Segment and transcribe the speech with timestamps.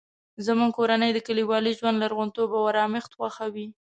[0.45, 3.67] زموږ کورنۍ د کلیوالي ژوند لرغونتوب او ارامښت خوښوي